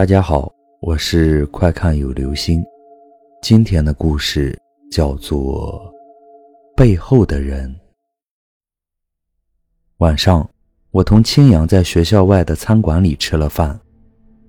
[0.00, 2.64] 大家好，我是快看有流星。
[3.42, 4.58] 今天的故事
[4.90, 5.92] 叫做
[6.74, 7.68] 《背后的人》。
[9.98, 10.48] 晚上，
[10.90, 13.78] 我同青阳在学校外的餐馆里吃了饭，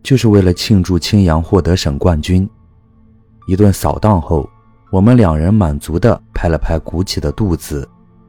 [0.02, 2.50] 就是为了庆祝青阳获得省冠军。
[3.46, 4.50] 一顿扫荡后，
[4.90, 7.86] 我们两人满足地拍了拍鼓起的肚子，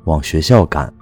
[0.06, 0.92] 往学校赶。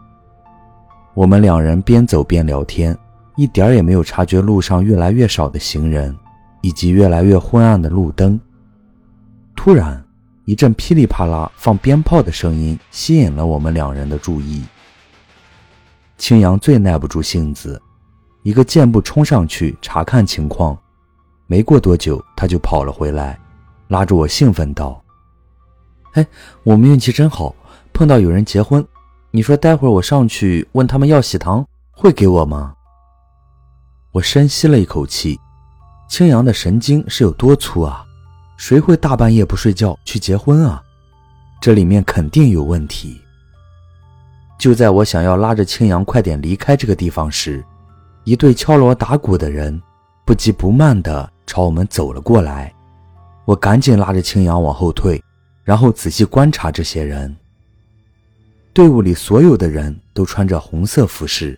[1.14, 2.94] 我们两人边走边聊天。
[3.40, 6.14] 一点儿也没有察觉路上越来越少的行人，
[6.60, 8.38] 以及越来越昏暗的路灯。
[9.56, 10.04] 突然，
[10.44, 14.62] 一阵噼里啪啦放鞭炮的声音吸引了我们两人的注意。
[16.18, 17.80] 青阳最耐不住性子，
[18.42, 20.76] 一个箭步冲上去查看情况。
[21.46, 23.40] 没过多久，他就跑了回来，
[23.88, 25.02] 拉着我兴奋道
[26.12, 26.26] ：“哎，
[26.62, 27.54] 我们运气真好，
[27.94, 28.86] 碰到有人结婚。
[29.30, 32.74] 你说待会儿我上去问他们要喜糖，会给我吗？”
[34.12, 35.38] 我深吸了一口气，
[36.08, 38.04] 青阳的神经是有多粗啊？
[38.56, 40.82] 谁会大半夜不睡觉去结婚啊？
[41.60, 43.20] 这里面肯定有问题。
[44.58, 47.64] 就在我想要拉着青阳快点离开这个地方时，
[48.24, 49.80] 一对敲锣打鼓的人
[50.26, 52.74] 不急不慢地朝我们走了过来。
[53.44, 55.22] 我赶紧拉着青阳往后退，
[55.62, 57.34] 然后仔细观察这些人。
[58.72, 61.56] 队伍里所有的人都穿着红色服饰，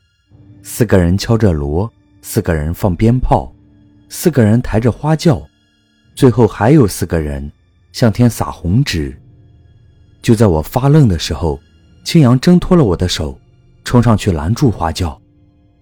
[0.63, 1.91] 四个人敲着锣。
[2.23, 3.53] 四个人放鞭炮，
[4.09, 5.47] 四个人抬着花轿，
[6.15, 7.51] 最后还有四个人
[7.93, 9.21] 向天撒红纸。
[10.23, 11.61] 就在我发愣的时候，
[12.05, 13.39] 青阳挣脱了我的手，
[13.85, 15.21] 冲上去拦住花轿，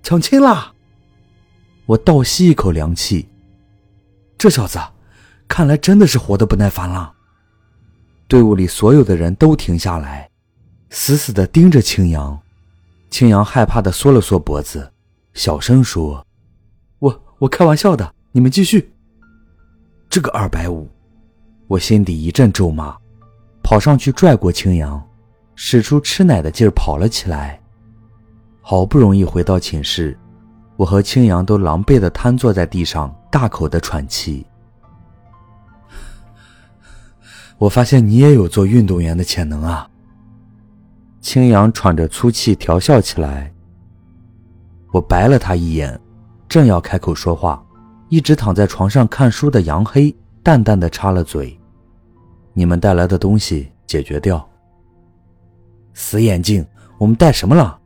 [0.03, 0.73] 抢亲啦！
[1.85, 3.29] 我倒吸一口凉气，
[4.39, 4.79] 这小子
[5.47, 7.13] 看来真的是活得不耐烦了。
[8.27, 10.31] 队伍里所有的人都停下来，
[10.89, 12.41] 死死地盯着青阳。
[13.11, 14.91] 青阳害怕地缩了缩脖子，
[15.35, 16.27] 小声说。
[17.41, 18.93] 我开玩笑的，你们继续。
[20.11, 20.87] 这个二百五，
[21.69, 22.95] 我心底一阵咒骂，
[23.63, 25.03] 跑上去拽过青阳，
[25.55, 27.59] 使出吃奶的劲儿跑了起来。
[28.61, 30.15] 好不容易回到寝室，
[30.77, 34.47] 我和青阳都狼狈的瘫坐在地上，大口的喘气。
[37.57, 39.89] 我发现你也有做运动员的潜能啊！
[41.23, 43.51] 青阳喘着粗气调笑起来。
[44.93, 45.99] 我白了他一眼。
[46.51, 47.65] 正要开口说话，
[48.09, 50.13] 一直躺在床上看书的杨黑
[50.43, 51.57] 淡淡的插了嘴
[52.53, 54.45] ：“你们带来的东西解决掉。”
[55.95, 56.67] 死眼镜，
[56.99, 57.79] 我们带什么了？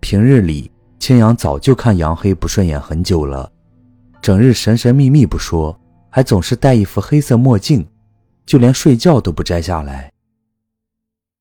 [0.00, 3.50] 平日里，青阳早就看杨黑不顺眼很久了，
[4.20, 5.74] 整日神神秘秘不说，
[6.10, 7.88] 还总是戴一副黑色墨镜，
[8.44, 10.12] 就连睡觉都不摘下来。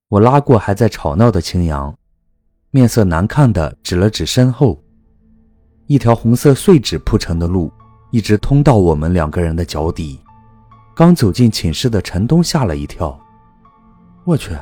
[0.07, 1.94] 我拉过还在吵闹的青阳，
[2.72, 4.81] 面色难看的指了指身后。
[5.88, 7.72] 一条红色碎纸铺成的路，
[8.12, 10.20] 一直通到我们两个人的脚底。
[10.94, 13.18] 刚走进寝室的陈东吓了一跳
[14.25, 14.53] ：“我去，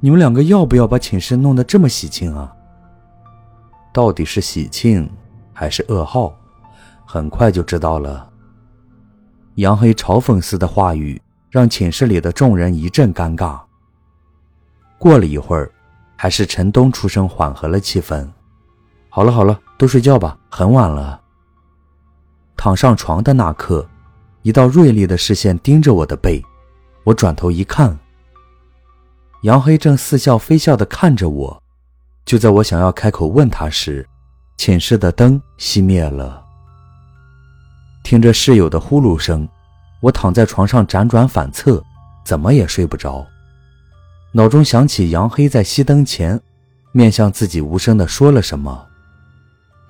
[0.00, 2.52] 你们两个要不要把寝室弄得这么喜庆啊？
[3.90, 5.10] 到底是喜庆
[5.54, 6.34] 还是噩耗？
[7.06, 8.28] 很快就知道了。”
[9.56, 13.58] 杨黑嘲讽似的话语让寝室里的众人一阵尴尬。
[14.98, 15.72] 过了一会儿，
[16.16, 18.28] 还是陈东出声缓和了气氛
[19.08, 21.18] ：“好了好了。”都睡觉吧，很晚了。
[22.54, 23.88] 躺上床的那刻，
[24.42, 26.44] 一道锐利的视线盯着我的背，
[27.02, 27.98] 我转头一看，
[29.40, 31.62] 杨黑正似笑非笑地看着我。
[32.26, 34.06] 就在我想要开口问他时，
[34.58, 36.44] 寝室的灯熄灭了。
[38.04, 39.48] 听着室友的呼噜声，
[40.02, 41.82] 我躺在床上辗转反侧，
[42.22, 43.26] 怎么也睡不着。
[44.32, 46.38] 脑中想起杨黑在熄灯前，
[46.92, 48.88] 面向自己无声地说了什么。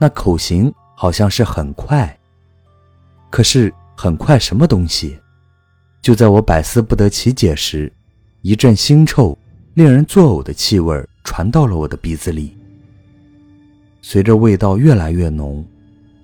[0.03, 2.19] 那口型好像是很快，
[3.29, 5.19] 可是很快什么东西？
[6.01, 7.93] 就在我百思不得其解时，
[8.41, 9.37] 一阵腥臭、
[9.75, 12.57] 令人作呕的气味传到了我的鼻子里。
[14.01, 15.63] 随着味道越来越浓，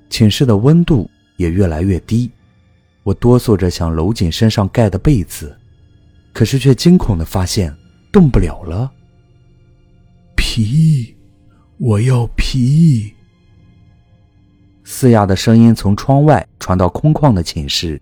[0.09, 1.07] 寝室的温度
[1.37, 2.31] 也越来越低，
[3.03, 5.55] 我哆嗦着想搂紧身上盖的被子，
[6.33, 7.77] 可是却惊恐的发现
[8.11, 8.91] 动不了了。
[10.35, 11.15] 皮，
[11.77, 13.13] 我要皮。
[14.99, 18.01] 嘶哑的声音从窗外传到空旷的寝室，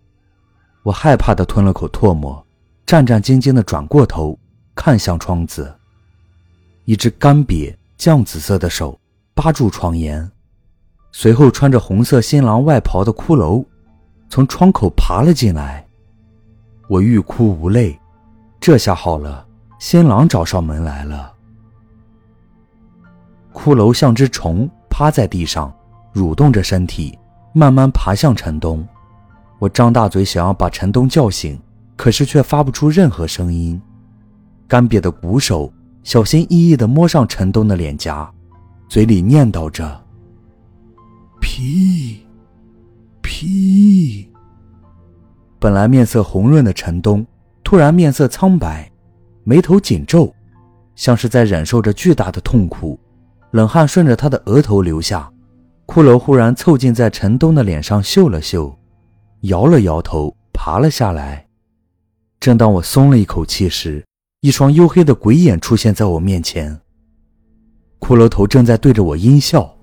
[0.84, 2.46] 我害怕的吞了口唾沫，
[2.86, 4.38] 战战兢兢的转过头
[4.76, 5.74] 看向窗子。
[6.84, 8.96] 一只干瘪酱紫色的手
[9.34, 10.30] 扒住窗沿，
[11.10, 13.64] 随后穿着红色新郎外袍的骷髅
[14.28, 15.84] 从窗口爬了进来。
[16.88, 17.98] 我欲哭无泪，
[18.60, 19.44] 这下好了，
[19.80, 21.32] 新郎找上门来了。
[23.52, 25.74] 骷髅像只虫趴在地上。
[26.14, 27.18] 蠕动着身体，
[27.52, 28.86] 慢慢爬向陈东。
[29.58, 31.60] 我张大嘴想要把陈东叫醒，
[31.96, 33.80] 可是却发不出任何声音。
[34.68, 35.72] 干瘪的鼓手
[36.02, 38.30] 小心翼翼地摸上陈东的脸颊，
[38.88, 40.04] 嘴里念叨着
[41.40, 42.24] ：“皮，
[43.22, 44.30] 皮。”
[45.58, 47.26] 本来面色红润的陈东，
[47.62, 48.90] 突然面色苍白，
[49.44, 50.32] 眉头紧皱，
[50.94, 52.98] 像是在忍受着巨大的痛苦，
[53.50, 55.30] 冷汗顺着他的额头流下。
[55.86, 58.76] 骷髅忽然凑近在陈东的脸上嗅了嗅，
[59.42, 61.46] 摇了摇头，爬了下来。
[62.40, 64.04] 正当我松了一口气时，
[64.40, 66.80] 一双黝黑的鬼眼出现在我面前。
[68.00, 69.74] 骷髅头正在对着我阴笑，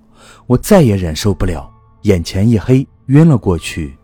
[0.48, 1.72] 我再也忍受不了，
[2.04, 3.98] 眼前一黑，晕了过去。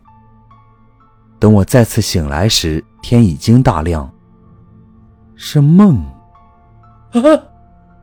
[1.38, 4.10] 等我再次醒来时，天已经大亮。
[5.36, 5.96] 是梦！
[7.12, 7.20] 啊！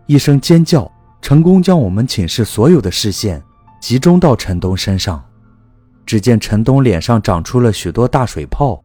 [0.06, 0.90] 一声尖叫，
[1.22, 3.44] 成功将我们寝室所有的视线
[3.86, 5.24] 集中到陈东身上。
[6.08, 8.84] 只见陈东脸上长出了许多大水泡，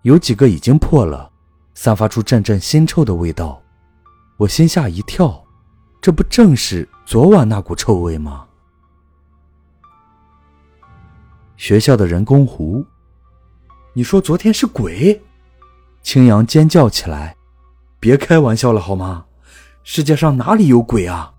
[0.00, 1.30] 有几个已经破了。
[1.74, 3.60] 散发出阵阵腥臭的味道，
[4.38, 5.44] 我心下一跳，
[6.00, 8.46] 这不正是昨晚那股臭味吗？
[11.58, 12.82] 学校的人工湖，
[13.92, 15.22] 你说昨天是鬼？
[16.02, 17.36] 青阳尖叫起来
[18.00, 19.26] ：“别开玩笑了好吗？
[19.82, 21.34] 世界上哪里有鬼啊？”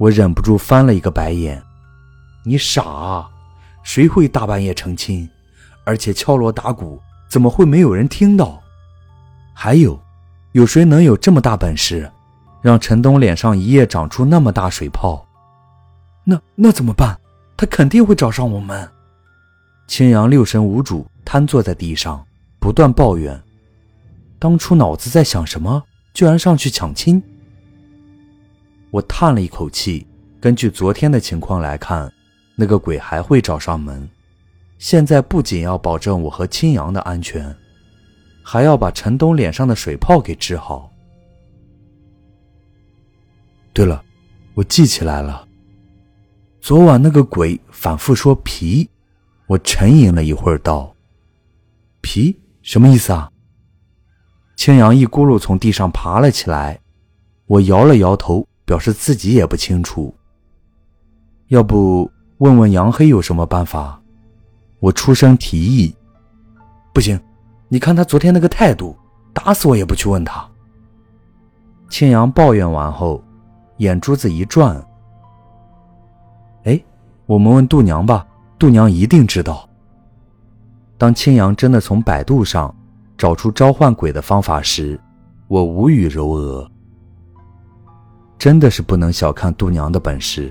[0.00, 1.62] 我忍不住翻了一个白眼
[2.42, 3.28] ：“你傻啊？
[3.82, 5.28] 谁会大半夜成亲？
[5.84, 6.98] 而且敲锣打鼓，
[7.28, 8.62] 怎么会没有人听到？”
[9.52, 10.00] 还有，
[10.52, 12.10] 有谁能有这么大本事，
[12.62, 15.22] 让陈东脸上一夜长出那么大水泡？
[16.24, 17.20] 那那怎么办？
[17.54, 18.88] 他肯定会找上我们。
[19.86, 22.24] 青阳六神无主，瘫坐在地上，
[22.58, 23.38] 不断抱怨：
[24.38, 25.82] 当初脑子在想什么，
[26.14, 27.22] 居然上去抢亲。
[28.90, 30.06] 我叹了一口气，
[30.40, 32.12] 根据昨天的情况来看，
[32.56, 34.08] 那个鬼还会找上门。
[34.78, 37.54] 现在不仅要保证我和青阳的安全。
[38.42, 40.90] 还要把陈东脸上的水泡给治好。
[43.72, 44.02] 对了，
[44.54, 45.46] 我记起来了，
[46.60, 48.88] 昨晚那个鬼反复说皮，
[49.46, 50.92] 我沉吟了一会儿，道
[52.00, 53.30] ：“皮什么意思啊？”
[54.56, 56.80] 青阳一咕噜从地上爬了起来，
[57.46, 60.14] 我摇了摇头，表示自己也不清楚。
[61.48, 62.08] 要不
[62.38, 64.00] 问问杨黑有什么办法？
[64.78, 65.92] 我出声提议。
[66.94, 67.20] 不行。
[67.66, 68.96] 你看他昨天那个态度，
[69.32, 70.48] 打死我也不去问他。
[71.88, 73.20] 青阳抱怨完后，
[73.78, 74.80] 眼珠子一转。
[76.62, 76.80] 哎，
[77.26, 78.24] 我们问度娘吧，
[78.56, 79.68] 度娘一定知道。
[80.96, 82.72] 当青阳真的从百度上
[83.18, 84.96] 找出召唤鬼的方法时，
[85.48, 86.70] 我无语揉额。
[88.40, 90.50] 真的是不能小看度娘的本事。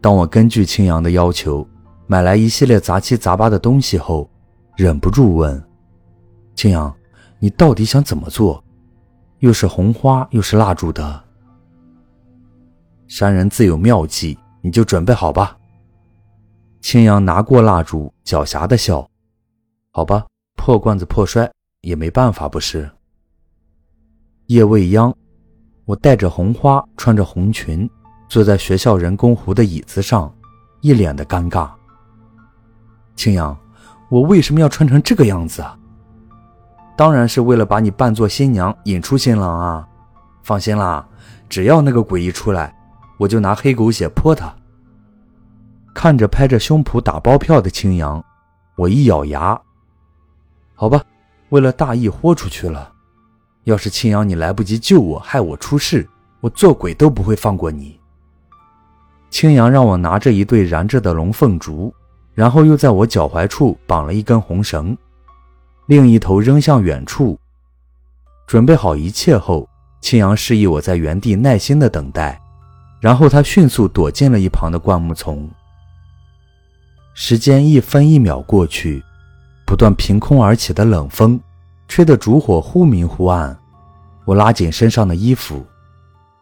[0.00, 1.64] 当我根据青阳的要求
[2.08, 4.28] 买来一系列杂七杂八的东西后，
[4.76, 5.64] 忍不住问。
[6.56, 6.92] 青阳，
[7.38, 8.62] 你到底想怎么做？
[9.38, 11.22] 又是红花，又是蜡烛的。
[13.06, 15.56] 山人自有妙计，你就准备好吧。
[16.80, 19.08] 青阳拿过蜡烛，狡黠的笑
[19.94, 20.26] ：“好吧，
[20.56, 21.48] 破罐子破摔
[21.82, 22.90] 也没办法，不是？”
[24.46, 25.14] 夜未央，
[25.88, 27.88] 我带着红花，穿着红裙，
[28.28, 30.30] 坐在学校人工湖的椅子上，
[30.82, 31.70] 一脸的尴尬。
[33.16, 33.56] 青阳，
[34.10, 35.74] 我为什么要穿成这个样子啊？
[36.94, 39.88] 当然是为了把你扮作新娘，引出新郎啊！
[40.42, 41.08] 放心啦，
[41.48, 42.76] 只要那个鬼一出来，
[43.16, 44.54] 我就拿黑狗血泼他。
[45.94, 48.22] 看着拍着胸脯打包票的青阳，
[48.76, 49.58] 我一咬牙，
[50.74, 51.02] 好吧，
[51.48, 52.92] 为了大义豁出去了。
[53.68, 56.08] 要是青阳你来不及救我，害我出事，
[56.40, 58.00] 我做鬼都不会放过你。
[59.28, 61.92] 青阳让我拿着一对燃着的龙凤烛，
[62.32, 64.96] 然后又在我脚踝处绑了一根红绳。
[65.84, 67.38] 另一头扔向远处。
[68.46, 69.68] 准备好一切后，
[70.00, 72.40] 青阳示意我在原地耐心的等待，
[73.02, 75.46] 然后他迅速躲进了一旁的灌木丛。
[77.12, 79.04] 时间一分一秒过去，
[79.66, 81.38] 不断凭空而起的冷风，
[81.88, 83.58] 吹得烛火忽明忽暗。
[84.24, 85.66] 我拉紧身上的衣服，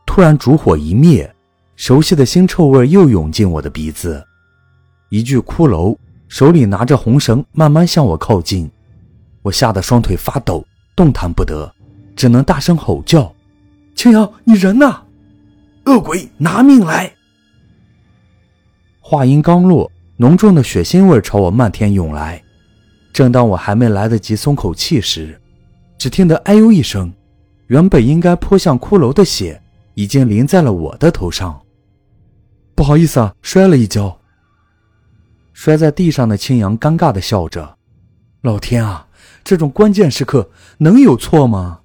[0.05, 1.33] 突然烛火一灭，
[1.77, 4.23] 熟悉的腥臭味又涌进我的鼻子。
[5.09, 8.69] 一具骷髅手里拿着红绳，慢慢向我靠近。
[9.43, 11.73] 我吓得双腿发抖，动弹不得，
[12.17, 13.33] 只能大声吼叫
[13.95, 15.03] ：“青阳，你人呢？
[15.85, 17.13] 恶鬼，拿命来！”
[18.99, 22.43] 话音刚落，浓重的血腥味朝我漫天涌来。
[23.17, 25.41] 正当我还没来得及松口气时，
[25.97, 27.11] 只听得“哎呦”一声，
[27.69, 29.59] 原本应该泼向骷髅的血，
[29.95, 31.59] 已经淋在了我的头上。
[32.75, 34.21] 不好意思啊，摔了一跤。
[35.55, 37.79] 摔在地上的青阳尴尬的笑着
[38.45, 39.09] ：“老天啊，
[39.43, 41.81] 这种关键时刻能有错吗？”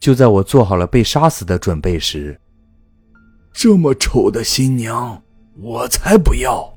[0.00, 2.40] 就在我做好了被杀死的准备时，
[3.52, 5.22] 这么丑的新娘，
[5.60, 6.76] 我才不要！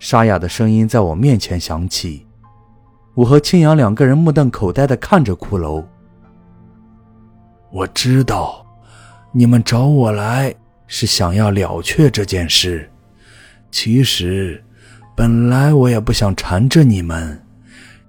[0.00, 2.26] 沙哑的声音在我面前响起。
[3.14, 5.84] 我和青阳两个人目瞪口呆的看着骷髅。
[7.70, 8.66] 我知道，
[9.30, 10.52] 你们找我来
[10.86, 12.90] 是想要了却这件事。
[13.70, 14.64] 其实，
[15.14, 17.40] 本来我也不想缠着你们，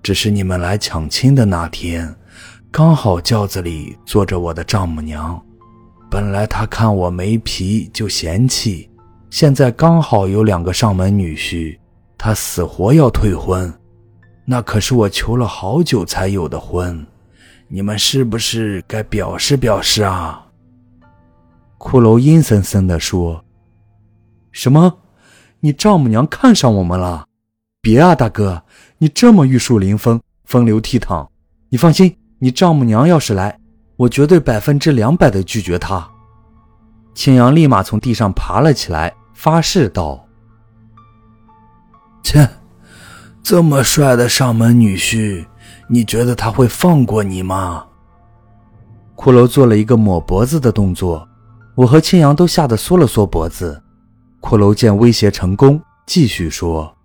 [0.01, 2.15] 只是你们来抢亲的那天，
[2.71, 5.39] 刚好轿子里坐着我的丈母娘。
[6.09, 8.89] 本来她看我没皮就嫌弃，
[9.31, 11.79] 现在刚好有两个上门女婿，
[12.17, 13.73] 他死活要退婚。
[14.45, 17.07] 那可是我求了好久才有的婚。
[17.69, 20.45] 你们是不是该表示表示啊？
[21.79, 23.41] 骷髅阴森森地说
[24.51, 24.97] ：“什么？
[25.61, 27.25] 你丈母娘看上我们了？
[27.81, 28.61] 别啊，大哥，
[28.97, 31.25] 你这么玉树临风、风流倜傥，
[31.69, 33.57] 你放心，你丈母娘要是来，
[33.95, 36.05] 我绝对百分之两百的拒绝她。”
[37.15, 40.27] 青阳立马从地上爬了起来，发誓道
[42.23, 42.47] ：“切，
[43.41, 45.45] 这么帅的上门女婿！”
[45.93, 47.85] 你觉得他会放过你吗？
[49.13, 51.27] 骷髅做了一个抹脖子的动作，
[51.75, 53.83] 我和青阳都吓得缩了缩脖子。
[54.39, 56.95] 骷髅见威胁成功，继续说：“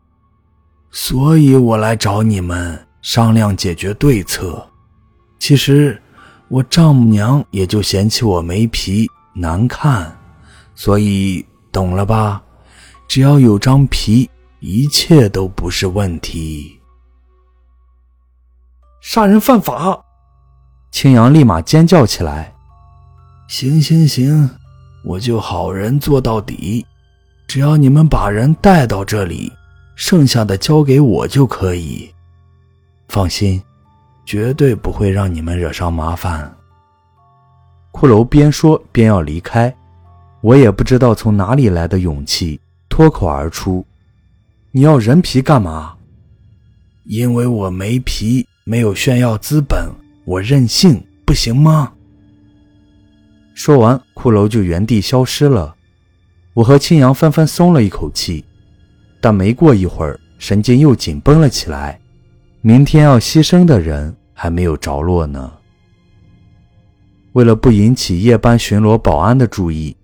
[0.93, 4.65] 所以我来找你们商量解决对策。
[5.41, 6.01] 其实
[6.47, 10.17] 我丈母娘也就嫌弃我没皮难看，
[10.77, 11.45] 所以
[11.77, 12.43] 懂了吧？
[13.07, 14.31] 只要有张皮，
[14.61, 16.81] 一切都不是问题。”
[19.03, 20.03] 杀人犯法！
[20.91, 22.55] 青阳立马尖叫起来。
[23.47, 24.49] 行行行，
[25.05, 26.87] 我就好人做到底。
[27.47, 29.53] 只要你们把人带到这里，
[29.97, 32.11] 剩下的交给我就可以。
[33.09, 33.63] 放心，
[34.25, 36.57] 绝对不会让你们惹上麻烦。
[37.93, 39.77] 骷髅边说边要离开，
[40.47, 43.85] 我也不知道从哪里来的勇气，脱口而出
[44.71, 45.97] ：“你要人皮干嘛？”
[47.03, 48.47] 因为我没皮。
[48.69, 49.89] 没有炫耀资本，
[50.25, 51.93] 我任性不行吗？
[53.55, 55.77] 说完，骷髅就原地消失了。
[56.53, 58.45] 我和青阳纷纷松了一口气，
[59.21, 62.01] 但没过一会儿，神经又紧绷了起来。
[62.61, 65.53] 明天要牺牲的人还没有着落呢。
[67.33, 69.96] 为了不引起夜班巡逻保安的注意，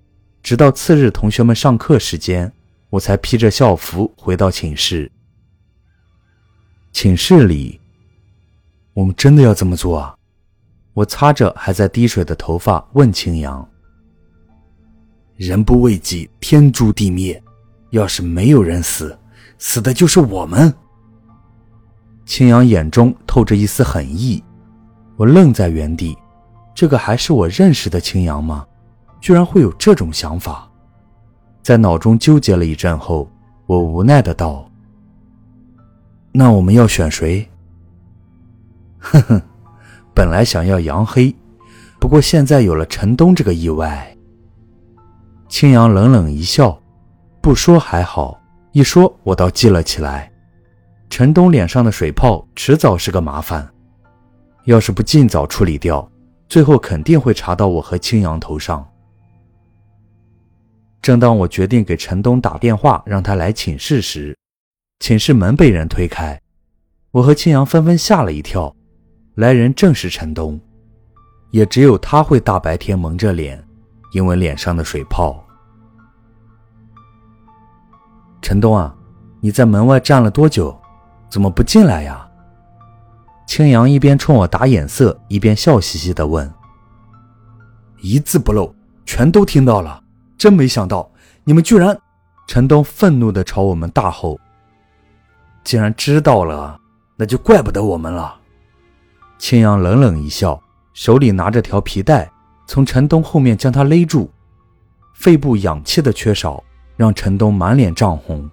[0.43, 2.53] 直到次日同学们上课时间，
[2.91, 5.11] 我才披着校服回到寝室。
[6.93, 7.79] 寝室里。
[8.95, 10.15] 我们真的要这么做啊！
[10.93, 13.67] 我擦着还在滴水的头发问青阳
[15.37, 17.43] ：“人不为己，天诛地灭。
[17.89, 19.19] 要是没有人死，
[19.57, 20.75] 死的就是我们。”
[22.27, 24.45] 青阳眼中透着一丝狠意。
[25.17, 26.15] 我愣在原地，
[26.75, 28.67] 这个还是我认识的青阳吗？
[29.23, 30.69] 居然会有这种想法！
[31.63, 33.31] 在脑中纠结了一阵后，
[33.67, 34.69] 我无奈的道
[36.33, 37.49] ：“那我们要选谁？”
[38.99, 39.41] 哼哼，
[40.13, 41.33] 本来想要杨黑，
[42.01, 44.15] 不过现在有了陈东这个意外。
[45.49, 46.77] 青阳冷冷一笑，
[47.41, 48.41] 不说还好，
[48.73, 50.29] 一说我倒记了起来。
[51.09, 53.69] 陈东脸上的水泡迟早是个麻烦，
[54.65, 56.11] 要是不尽早处理掉，
[56.49, 58.85] 最后肯定会查到我和青阳头上。
[61.03, 64.39] 正当我决定给陈东打电话让他来寝室时，
[65.01, 66.41] 寝室门被人推开，
[67.11, 68.73] 我和青阳纷纷吓了一跳。
[69.35, 70.61] 来人正是陈东，
[71.51, 73.63] 也只有他会大白天蒙着脸，
[74.13, 75.45] 因为脸上的水泡。
[78.41, 78.95] 陈东啊，
[79.41, 80.79] 你在门外站了多久？
[81.29, 82.29] 怎么不进来呀？
[83.49, 86.53] 青阳一边冲我打眼色，一边笑嘻嘻地问
[88.03, 88.73] ：“一字不漏，
[89.05, 90.02] 全都听到了。
[90.43, 91.09] 真没想到
[91.45, 91.97] 你们居然……”
[92.49, 94.41] 陈东愤怒地朝我们大吼
[95.63, 96.77] ：“既然知道了，
[97.17, 98.41] 那就怪不得我们了。”
[99.39, 100.61] 青阳冷冷一笑，
[100.95, 102.29] 手里拿着条皮带，
[102.67, 104.29] 从陈东后面将他勒住。
[105.15, 106.61] 肺部氧气的缺少
[106.97, 108.51] 让陈东满脸涨红，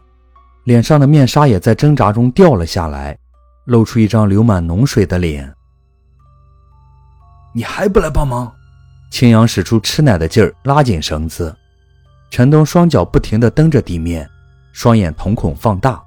[0.66, 3.18] 脸上的面纱也在挣扎中掉了下来，
[3.66, 5.52] 露出一张流满脓水的脸。
[7.52, 8.54] 你还不来帮忙？
[9.10, 11.56] 青阳使出吃奶的劲儿，拉紧绳子。
[12.30, 14.30] 陈东双脚不停地蹬着地面，
[14.72, 16.02] 双眼瞳孔放大。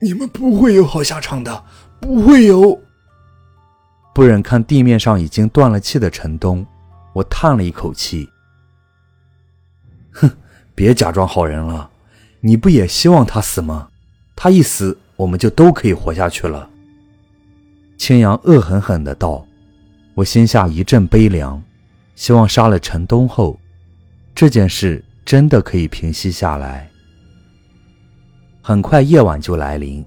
[0.00, 1.64] 你们不会有好下场的，
[2.00, 2.80] 不会有。
[4.14, 6.64] 不忍看地面上已经断了气的陈东，
[7.12, 8.28] 我叹了一口气
[10.12, 10.30] ：“哼，
[10.74, 11.90] 别假装好人了，
[12.40, 13.88] 你不也希望他死吗？
[14.36, 16.68] 他一死，我们就都可以活下去了。”
[17.98, 19.46] 青阳恶狠狠地道。
[20.14, 21.60] 我心下一阵悲凉，
[22.14, 23.58] 希望杀了陈东后，
[24.34, 26.90] 这件事真的可以平息下来。
[28.60, 30.04] 很快夜晚就来临，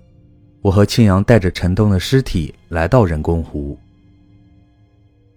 [0.61, 3.77] 我和青阳带着陈东的尸体来到人工湖。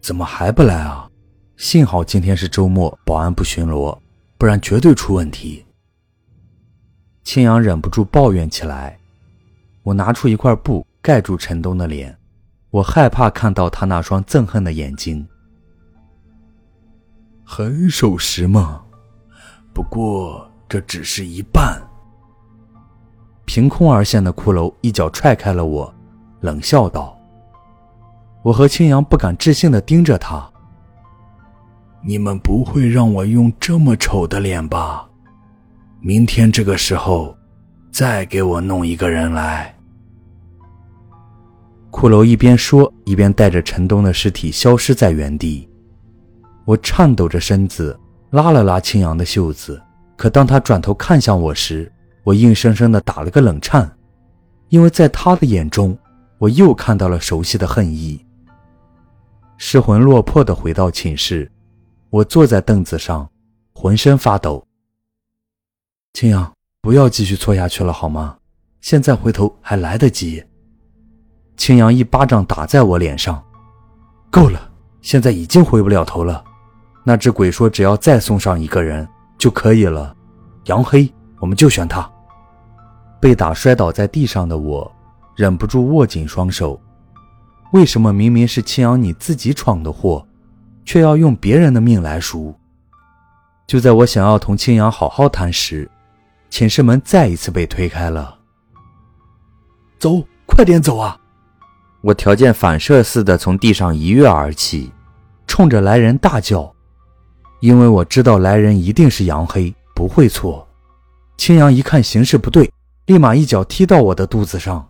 [0.00, 1.08] 怎么还不来啊？
[1.56, 3.96] 幸好今天是周末，保安不巡逻，
[4.36, 5.64] 不然绝对出问题。
[7.22, 8.98] 青阳忍不住抱怨起来。
[9.82, 12.16] 我拿出一块布盖住陈东的脸。
[12.70, 15.26] 我害怕看到他那双憎恨的眼睛。
[17.52, 18.80] 很守时嘛，
[19.74, 21.82] 不过这只是一半。
[23.44, 25.92] 凭空而现的骷髅一脚踹开了我，
[26.42, 27.18] 冷笑道
[28.44, 30.48] ：“我和青阳不敢置信的盯着他。
[32.04, 35.08] 你们不会让我用这么丑的脸吧？
[35.98, 37.36] 明天这个时候，
[37.90, 39.76] 再给我弄一个人来。”
[41.90, 45.68] 骷髅一边说，一边带着陈东的尸体消失在原地。
[46.64, 47.98] 我颤抖着身子
[48.30, 49.80] 拉了拉青阳的袖子，
[50.16, 51.90] 可当他转头看向我时，
[52.22, 53.90] 我硬生生的打了个冷颤，
[54.68, 55.98] 因为在他的眼中，
[56.38, 58.24] 我又看到了熟悉的恨意。
[59.56, 61.50] 失魂落魄的回到寝室，
[62.08, 63.28] 我坐在凳子上，
[63.74, 64.64] 浑身发抖。
[66.12, 68.36] 青阳，不要继续错下去了好吗？
[68.80, 70.42] 现在回头还来得及。
[71.56, 73.44] 青阳一巴掌打在我脸上，
[74.30, 74.70] 够了，
[75.02, 76.42] 现在已经回不了头了。
[77.04, 80.14] 那只鬼说只要再送上一个人就可以了，
[80.64, 82.08] 杨黑，我们就选他。
[83.20, 84.90] 被打摔倒在地上的我，
[85.36, 86.80] 忍不住握紧双手。
[87.72, 90.26] 为什么明明是青阳你自己闯的祸，
[90.84, 92.54] 却要用别人的命来赎？
[93.66, 95.88] 就在我想要同青阳好好谈时，
[96.50, 98.36] 寝室门再一次被推开了。
[99.98, 101.16] 走，快点走啊！
[102.00, 104.90] 我条件反射似的从地上一跃而起，
[105.46, 106.74] 冲着来人大叫，
[107.60, 110.66] 因为我知道来人一定是杨黑，不会错。
[111.36, 112.70] 青阳一看形势不对，
[113.06, 114.86] 立马一脚踢到我的肚子上，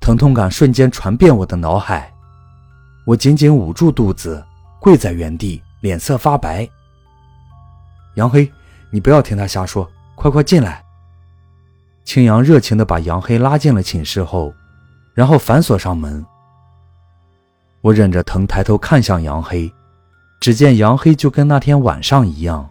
[0.00, 2.12] 疼痛感瞬间传遍我的脑海。
[3.04, 4.42] 我紧紧捂住肚子，
[4.80, 6.68] 跪在原地，脸色发白。
[8.14, 8.50] 杨黑，
[8.90, 10.82] 你不要听他瞎说，快快进来。
[12.04, 14.54] 青阳热情地把杨黑拉进了寝室后，
[15.14, 16.24] 然后反锁上门。
[17.80, 19.72] 我忍着疼抬头看向杨黑，
[20.44, 22.70] 只见杨黑就跟那天晚上一样，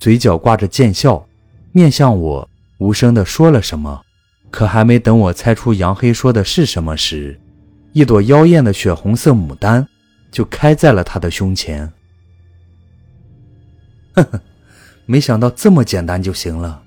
[0.00, 1.24] 嘴角挂着贱笑，
[1.70, 4.02] 面向我，无声地说了什么。
[4.50, 7.40] 可还没等我猜出杨黑说的是什么时，
[7.92, 9.86] 一朵妖艳的血红色牡丹
[10.32, 11.92] 就开在了他的胸前。
[14.14, 14.40] 呵呵，
[15.04, 16.82] 没想到这么简单就行了。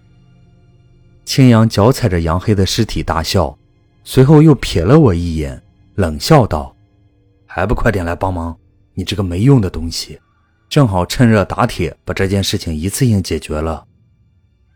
[1.24, 3.58] 青阳脚踩着杨黑的尸体大笑，
[4.04, 5.64] 随后又瞥了我一眼，
[5.96, 6.76] 冷笑道。
[7.46, 8.58] 还不快点来帮忙！
[9.00, 10.20] 你这个没用的东西，
[10.68, 13.86] 正好趁热打铁，把这件事情一次性解决了。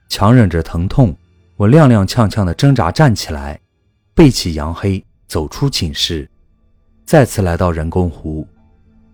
[0.08, 1.14] 强忍着疼痛，
[1.58, 3.60] 我踉踉跄跄地挣扎站起来，
[4.14, 6.30] 背起杨黑，走出寝室，
[7.04, 8.48] 再次来到人工湖。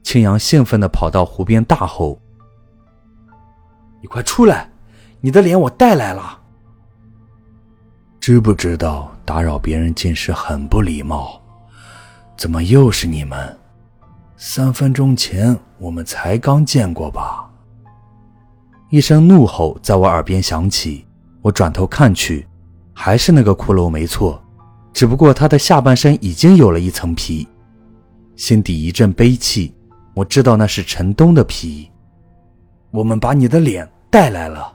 [0.04, 2.22] 青阳兴奋地跑到湖边大吼
[4.00, 4.70] ：“你快出来！
[5.22, 6.40] 你的脸我带来了！
[8.20, 11.42] 知不知道打扰别人进食很不礼貌？”
[12.38, 13.59] 怎么又是你们？
[14.42, 17.52] 三分钟前我们才刚见过吧？
[18.90, 21.06] 一声怒吼在我耳边响起，
[21.42, 22.48] 我转头看去，
[22.94, 24.42] 还是那个骷髅，没错，
[24.94, 27.46] 只不过他的下半身已经有了一层皮。
[28.38, 29.76] 心底一阵悲戚，
[30.14, 31.92] 我知道那是陈东的皮。
[32.92, 34.74] 我们把你的脸带来了。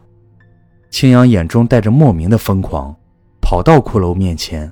[0.91, 2.95] 青阳眼中带着莫名的疯狂，
[3.41, 4.71] 跑到骷髅面前。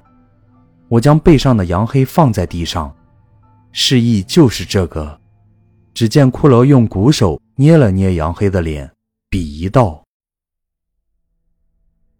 [0.90, 2.94] 我将背上的杨黑放在地上，
[3.72, 5.20] 示意就是这个。
[5.94, 8.90] 只见骷髅用骨手捏了捏杨黑的脸，
[9.30, 10.02] 鄙夷道：“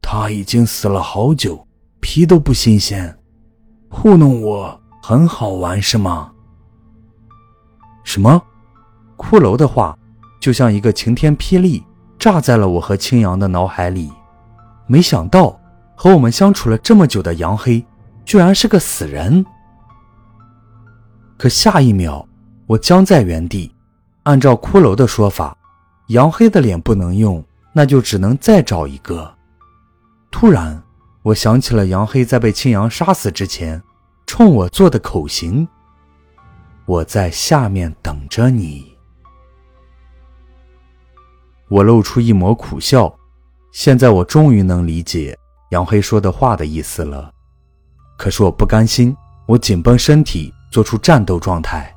[0.03, 1.67] 他已经死了好久，
[2.01, 3.19] 皮都不新鲜，
[3.89, 6.33] 糊弄我很好玩是吗？”
[8.05, 8.43] 什么？
[9.17, 9.97] 骷髅的话
[10.41, 11.83] 就像一个晴天霹雳，
[12.19, 14.11] 炸在了我和青阳的脑海里。
[14.87, 15.59] 没想到
[15.95, 17.85] 和我们相处了这么久的杨黑。
[18.25, 19.45] 居然是个死人！
[21.43, 22.25] 可下一秒，
[22.69, 23.75] 我僵在原地。
[24.23, 25.59] 按照骷髅的说法，
[26.07, 29.35] 杨黑的脸不能用，那就只能再找一个。
[30.31, 30.81] 突然，
[31.25, 33.83] 我想起了杨黑在被青阳杀死之前
[34.25, 35.67] 冲我做的口型
[36.87, 38.97] ：“我在下面等着你。”
[41.69, 43.13] 我露出一抹苦笑。
[43.73, 45.37] 现在我终于能理解
[45.71, 47.33] 杨黑说的话的意思了。
[48.17, 49.13] 可是我不甘心，
[49.49, 51.95] 我紧绷身体，做出战斗状态。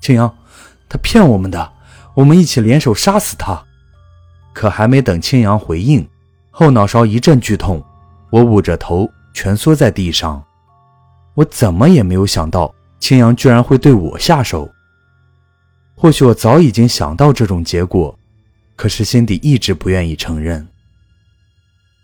[0.00, 0.34] 青阳，
[0.88, 1.72] 他骗我们的，
[2.14, 3.62] 我们一起联手杀死他。
[4.52, 6.06] 可还没等青阳回应，
[6.50, 7.82] 后脑勺一阵剧痛，
[8.30, 10.42] 我捂着头蜷缩在地上。
[11.34, 14.68] 我怎么也没有想到，青阳居然会对我下手。
[15.94, 18.18] 或许我早已经想到这种结果，
[18.74, 20.66] 可是心底一直不愿意承认。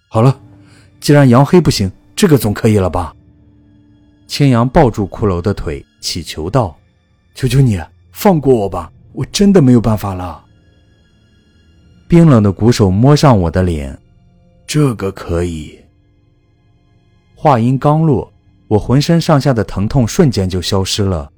[0.08, 0.38] 好了，
[1.00, 3.12] 既然杨黑不行，这个总可以了吧？
[4.28, 6.78] 青阳抱住骷髅的腿，祈求道
[7.34, 7.80] ：“求求你，
[8.12, 10.44] 放过我吧，我真的没有办法了。”
[12.06, 13.98] 冰冷的鼓手摸上我的脸，
[14.66, 15.78] 这个可以。
[17.34, 18.30] 话音刚落，
[18.68, 21.32] 我浑身上下的疼痛瞬间就消失了。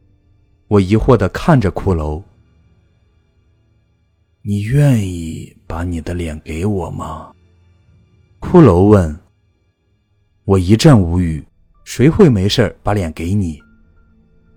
[0.67, 2.23] 我疑惑的看着骷髅
[4.43, 7.31] ：“你愿意把你的脸给我吗？”
[8.41, 9.17] 骷髅问。
[10.45, 11.45] 我一阵无语，
[11.93, 13.61] 谁会没事把脸给你？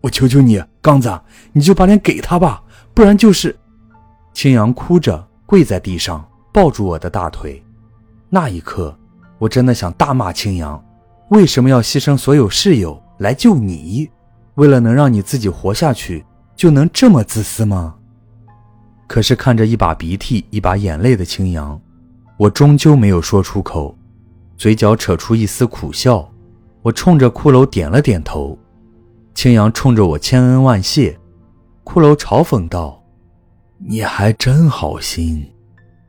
[0.01, 1.19] 我求求你，刚子，
[1.51, 2.61] 你就把脸给他吧，
[2.93, 3.57] 不然就是……
[4.35, 5.27] 青阳哭着。
[5.47, 7.63] 跪在地上，抱住我的大腿。
[8.29, 8.95] 那一刻，
[9.39, 10.79] 我真的想大骂青阳：
[11.29, 14.07] 为什么要牺牲所有室友来救你？
[14.53, 16.23] 为了能让你自己活下去，
[16.55, 17.95] 就能这么自私吗？
[19.07, 21.81] 可是看着一把鼻涕一把眼泪的青阳，
[22.37, 23.97] 我终究没有说出口，
[24.55, 26.29] 嘴角扯出一丝苦笑。
[26.83, 28.57] 我冲着骷髅点了点头。
[29.33, 31.17] 青阳冲着我千恩万谢。
[31.83, 33.03] 骷髅嘲讽道。
[33.85, 35.45] 你还真好心，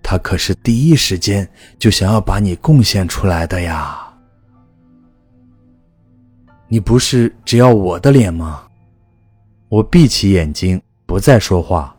[0.03, 4.01] 他可是第一时间就想要把你贡献出来的呀。
[6.69, 8.69] 你不是只要我的脸吗？
[9.69, 11.97] 我闭起眼睛，不再说话。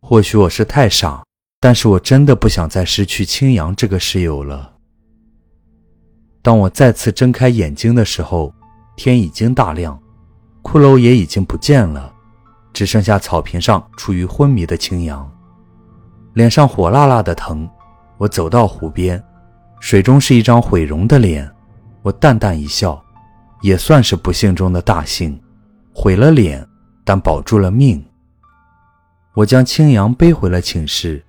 [0.00, 1.24] 或许我是太傻，
[1.58, 4.73] 但是我真的不想再失去青阳这个室友了。
[6.44, 8.52] 当我再次睁开眼睛的时候，
[8.96, 9.98] 天已经大亮，
[10.62, 12.12] 骷髅也已经不见了。
[12.74, 15.26] 只剩下草坪上处于昏迷的青阳，
[16.34, 17.66] 脸上火辣辣的疼。
[18.18, 19.24] 我走到湖边，
[19.80, 21.50] 水中是一张毁容的脸。
[22.02, 23.02] 我淡淡一笑，
[23.62, 25.40] 也算是不幸中的大幸，
[25.94, 26.66] 毁了脸，
[27.04, 28.04] 但保住了命。
[29.32, 31.24] 我将青阳背回了寝室。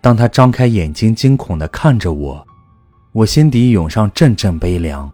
[0.00, 2.45] 当他张开眼睛，惊恐地看着我，
[3.16, 5.10] 我心底涌上阵阵悲凉，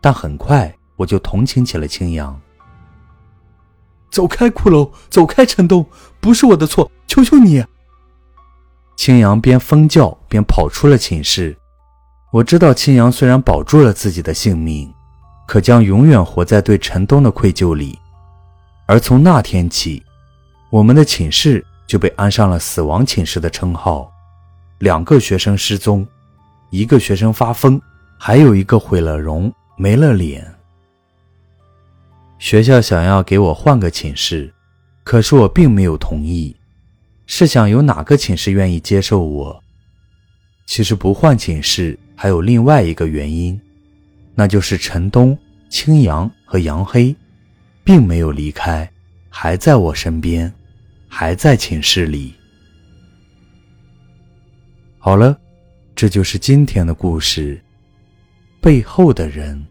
[0.00, 2.36] 但很快我就同情起了青阳。
[4.10, 4.90] 走开，骷髅！
[5.08, 5.86] 走开，陈东！
[6.18, 7.64] 不是我的错，求求你！
[8.96, 11.56] 青阳边疯叫边跑出了寝室。
[12.32, 14.92] 我知道青阳虽然保住了自己的性命，
[15.46, 17.96] 可将永远活在对陈东的愧疚里。
[18.88, 20.02] 而从那天起，
[20.68, 24.10] 我们的寝室就被安上了“死亡寝室”的称号。
[24.78, 26.04] 两个学生失踪，
[26.70, 27.80] 一个学生发疯，
[28.18, 30.44] 还有一个毁了容，没了脸。
[32.38, 34.52] 学校想要给我换个寝室，
[35.04, 36.54] 可是我并没有同意。
[37.26, 39.62] 试想，有哪个寝室愿意接受我？
[40.66, 43.58] 其实不换寝室还有另外一个原因，
[44.34, 45.36] 那就是陈东、
[45.68, 47.14] 青阳和杨黑，
[47.84, 48.88] 并没有离开，
[49.28, 50.52] 还在我身边，
[51.08, 52.34] 还在寝室里。
[54.98, 55.38] 好了，
[55.96, 57.58] 这就是今天的故事，
[58.60, 59.66] 背后的人。